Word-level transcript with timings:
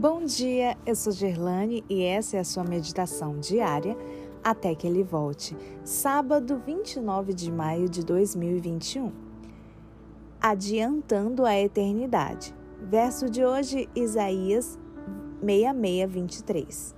Bom 0.00 0.22
dia, 0.22 0.76
eu 0.86 0.94
sou 0.94 1.12
Gerlane 1.12 1.84
e 1.90 2.04
essa 2.04 2.36
é 2.36 2.40
a 2.40 2.44
sua 2.44 2.62
meditação 2.62 3.40
diária 3.40 3.96
até 4.44 4.72
que 4.72 4.86
ele 4.86 5.02
volte. 5.02 5.56
Sábado 5.82 6.62
29 6.64 7.34
de 7.34 7.50
maio 7.50 7.88
de 7.88 8.04
2021. 8.04 9.10
Adiantando 10.40 11.44
a 11.44 11.58
eternidade. 11.58 12.54
Verso 12.80 13.28
de 13.28 13.44
hoje, 13.44 13.88
Isaías 13.92 14.78
66:23. 15.42 16.94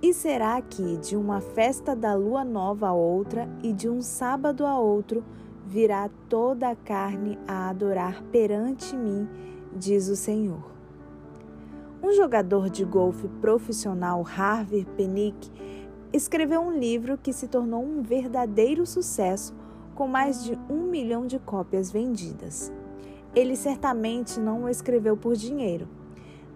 E 0.00 0.14
será 0.14 0.62
que 0.62 0.98
de 0.98 1.16
uma 1.16 1.40
festa 1.40 1.96
da 1.96 2.14
lua 2.14 2.44
nova 2.44 2.86
a 2.86 2.92
outra 2.92 3.48
e 3.64 3.72
de 3.72 3.88
um 3.88 4.00
sábado 4.00 4.64
a 4.64 4.78
outro 4.78 5.24
virá 5.66 6.08
toda 6.28 6.70
a 6.70 6.76
carne 6.76 7.36
a 7.48 7.68
adorar 7.68 8.22
perante 8.30 8.96
mim, 8.96 9.28
diz 9.76 10.06
o 10.06 10.14
Senhor. 10.14 10.71
Um 12.02 12.12
jogador 12.12 12.68
de 12.68 12.84
golfe 12.84 13.28
profissional, 13.40 14.26
Harvey 14.26 14.84
Penick, 14.96 15.48
escreveu 16.12 16.60
um 16.60 16.76
livro 16.76 17.16
que 17.16 17.32
se 17.32 17.46
tornou 17.46 17.80
um 17.80 18.02
verdadeiro 18.02 18.84
sucesso, 18.84 19.54
com 19.94 20.08
mais 20.08 20.42
de 20.42 20.58
um 20.68 20.82
milhão 20.82 21.28
de 21.28 21.38
cópias 21.38 21.92
vendidas. 21.92 22.72
Ele 23.36 23.54
certamente 23.54 24.40
não 24.40 24.64
o 24.64 24.68
escreveu 24.68 25.16
por 25.16 25.36
dinheiro. 25.36 25.88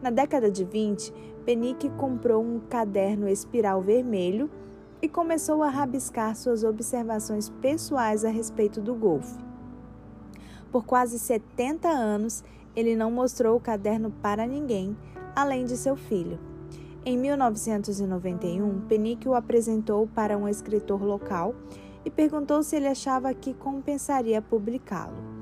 Na 0.03 0.11
década 0.11 0.51
de 0.51 0.65
20, 0.65 1.13
Penick 1.45 1.89
comprou 1.91 2.43
um 2.43 2.59
caderno 2.59 3.29
espiral 3.29 3.81
vermelho 3.81 4.51
e 5.01 5.09
começou 5.09 5.63
a 5.63 5.69
rabiscar 5.69 6.35
suas 6.35 6.65
observações 6.65 7.49
pessoais 7.49 8.25
a 8.25 8.31
respeito 8.31 8.81
do 8.81 8.97
golfe. 8.97 9.39
Por 10.73 10.85
quase 10.85 11.21
70 11.21 11.88
anos, 11.88 12.43
ele 12.75 12.97
não 12.97 13.13
mostrou 13.13 13.57
o 13.57 13.60
caderno 13.60 14.10
para 14.21 14.45
ninguém, 14.45 14.97
além 15.37 15.66
de 15.66 15.76
seu 15.76 15.95
filho. 15.95 16.40
Em 17.04 17.16
1991, 17.16 18.80
Penick 18.88 19.29
o 19.29 19.34
apresentou 19.34 20.09
para 20.09 20.37
um 20.37 20.48
escritor 20.48 21.02
local 21.04 21.54
e 22.04 22.10
perguntou 22.10 22.62
se 22.62 22.74
ele 22.74 22.88
achava 22.88 23.32
que 23.34 23.52
compensaria 23.52 24.40
publicá-lo. 24.40 25.37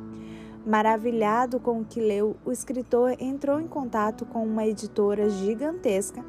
Maravilhado 0.67 1.61
com 1.61 1.81
o 1.81 1.85
que 1.85 2.01
leu, 2.01 2.37
o 2.45 2.51
escritor 2.51 3.15
entrou 3.21 3.61
em 3.61 3.69
contato 3.69 4.27
com 4.27 4.45
uma 4.45 4.67
editora 4.67 5.31
gigantesca 5.31 6.25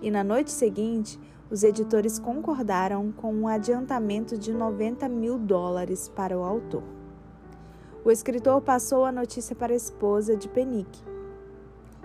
e, 0.00 0.10
na 0.10 0.24
noite 0.24 0.50
seguinte, 0.50 1.20
os 1.50 1.62
editores 1.62 2.18
concordaram 2.18 3.12
com 3.12 3.34
um 3.34 3.48
adiantamento 3.48 4.38
de 4.38 4.52
90 4.52 5.08
mil 5.08 5.36
dólares 5.36 6.08
para 6.08 6.38
o 6.38 6.42
autor. 6.42 6.84
O 8.04 8.10
escritor 8.10 8.62
passou 8.62 9.04
a 9.04 9.12
notícia 9.12 9.54
para 9.54 9.72
a 9.72 9.76
esposa 9.76 10.36
de 10.36 10.48
Penick. 10.48 11.09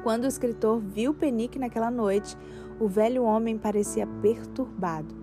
Quando 0.06 0.26
o 0.26 0.28
escritor 0.28 0.80
viu 0.80 1.16
Penick 1.16 1.58
naquela 1.58 1.90
noite, 1.90 2.38
o 2.80 2.88
velho 2.88 3.24
homem 3.24 3.58
parecia 3.58 4.06
perturbado. 4.06 5.16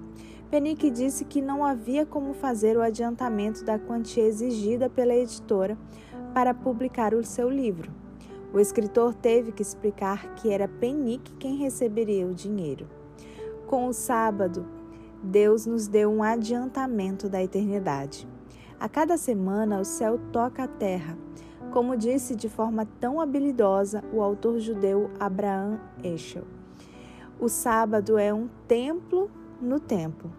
Penick 0.50 0.90
disse 0.90 1.24
que 1.24 1.40
não 1.40 1.64
havia 1.64 2.04
como 2.04 2.34
fazer 2.34 2.76
o 2.76 2.82
adiantamento 2.82 3.64
da 3.64 3.78
quantia 3.78 4.24
exigida 4.24 4.90
pela 4.90 5.14
editora 5.14 5.78
para 6.34 6.52
publicar 6.52 7.14
o 7.14 7.22
seu 7.22 7.48
livro. 7.48 7.92
O 8.52 8.58
escritor 8.58 9.14
teve 9.14 9.52
que 9.52 9.62
explicar 9.62 10.34
que 10.34 10.50
era 10.50 10.66
Penick 10.66 11.32
quem 11.34 11.58
receberia 11.58 12.26
o 12.26 12.34
dinheiro. 12.34 12.88
Com 13.68 13.86
o 13.86 13.92
sábado, 13.92 14.66
Deus 15.22 15.64
nos 15.64 15.86
deu 15.86 16.10
um 16.10 16.24
adiantamento 16.24 17.28
da 17.28 17.40
eternidade. 17.40 18.26
A 18.80 18.88
cada 18.88 19.16
semana, 19.16 19.78
o 19.78 19.84
céu 19.84 20.18
toca 20.32 20.64
a 20.64 20.66
terra, 20.66 21.16
como 21.72 21.96
disse 21.96 22.36
de 22.36 22.50
forma 22.50 22.86
tão 23.00 23.18
habilidosa 23.18 24.04
o 24.12 24.20
autor 24.20 24.60
judeu 24.60 25.10
Abraham 25.18 25.80
Eshel. 26.04 26.44
O 27.40 27.48
sábado 27.48 28.18
é 28.18 28.32
um 28.32 28.48
templo 28.68 29.30
no 29.60 29.80
tempo. 29.80 30.30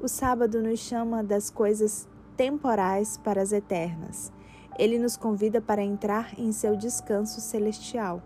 O 0.00 0.08
sábado 0.08 0.62
nos 0.62 0.80
chama 0.80 1.22
das 1.22 1.50
coisas 1.50 2.08
temporais 2.34 3.18
para 3.18 3.42
as 3.42 3.52
eternas. 3.52 4.32
Ele 4.78 4.98
nos 4.98 5.18
convida 5.18 5.60
para 5.60 5.82
entrar 5.82 6.32
em 6.38 6.50
seu 6.50 6.74
descanso 6.74 7.42
celestial, 7.42 8.22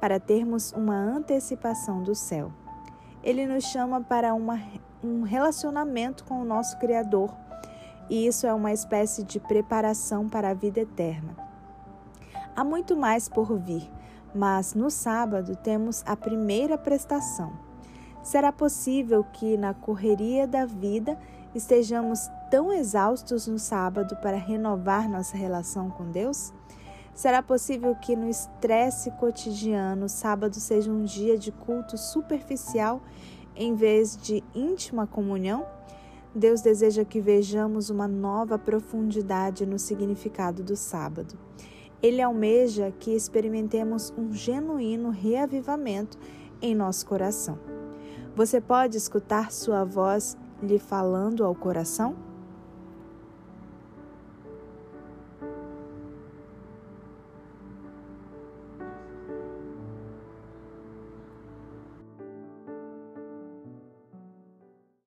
para 0.00 0.20
termos 0.20 0.72
uma 0.72 0.94
antecipação 0.94 2.04
do 2.04 2.14
céu. 2.14 2.52
Ele 3.24 3.44
nos 3.44 3.64
chama 3.64 4.00
para 4.00 4.32
uma, 4.34 4.60
um 5.02 5.22
relacionamento 5.22 6.24
com 6.24 6.40
o 6.40 6.44
nosso 6.44 6.78
Criador, 6.78 7.34
e 8.08 8.24
isso 8.28 8.46
é 8.46 8.54
uma 8.54 8.72
espécie 8.72 9.24
de 9.24 9.40
preparação 9.40 10.28
para 10.28 10.50
a 10.50 10.54
vida 10.54 10.80
eterna. 10.80 11.47
Há 12.58 12.64
muito 12.64 12.96
mais 12.96 13.28
por 13.28 13.56
vir, 13.56 13.88
mas 14.34 14.74
no 14.74 14.90
sábado 14.90 15.54
temos 15.54 16.02
a 16.04 16.16
primeira 16.16 16.76
prestação. 16.76 17.52
Será 18.20 18.50
possível 18.50 19.22
que 19.22 19.56
na 19.56 19.72
correria 19.72 20.44
da 20.44 20.66
vida 20.66 21.16
estejamos 21.54 22.28
tão 22.50 22.72
exaustos 22.72 23.46
no 23.46 23.60
sábado 23.60 24.16
para 24.16 24.36
renovar 24.36 25.08
nossa 25.08 25.36
relação 25.36 25.88
com 25.88 26.10
Deus? 26.10 26.52
Será 27.14 27.44
possível 27.44 27.94
que 27.94 28.16
no 28.16 28.28
estresse 28.28 29.12
cotidiano 29.12 30.06
o 30.06 30.08
sábado 30.08 30.56
seja 30.56 30.90
um 30.90 31.04
dia 31.04 31.38
de 31.38 31.52
culto 31.52 31.96
superficial 31.96 33.00
em 33.54 33.76
vez 33.76 34.16
de 34.16 34.42
íntima 34.52 35.06
comunhão? 35.06 35.64
Deus 36.34 36.60
deseja 36.60 37.04
que 37.04 37.20
vejamos 37.20 37.88
uma 37.88 38.08
nova 38.08 38.58
profundidade 38.58 39.64
no 39.64 39.78
significado 39.78 40.64
do 40.64 40.74
sábado. 40.74 41.38
Ele 42.02 42.22
almeja 42.22 42.92
que 42.98 43.14
experimentemos 43.14 44.12
um 44.16 44.32
genuíno 44.32 45.10
reavivamento 45.10 46.18
em 46.62 46.74
nosso 46.74 47.06
coração. 47.06 47.58
Você 48.36 48.60
pode 48.60 48.96
escutar 48.96 49.50
sua 49.50 49.84
voz 49.84 50.36
lhe 50.62 50.78
falando 50.78 51.44
ao 51.44 51.54
coração? 51.54 52.27